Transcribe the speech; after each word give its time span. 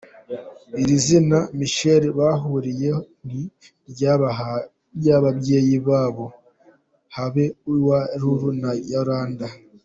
Iri 0.81 0.95
zina 1.05 1.39
Michael 1.59 2.03
bahuriyeho 2.17 3.01
ni 3.27 3.41
iry’ababyeyi 3.91 5.75
babo, 5.87 6.25
haba 7.15 7.45
uwa 7.73 7.99
Lulu 8.19 8.49
na 8.61 8.71
Yolanda. 8.93 9.47